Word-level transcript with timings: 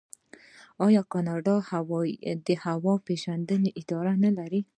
آیا 0.85 1.01
کاناډا 1.11 1.55
د 2.47 2.49
هوا 2.65 2.93
پیژندنې 3.07 3.69
اداره 3.81 4.13
نلري؟ 4.23 4.61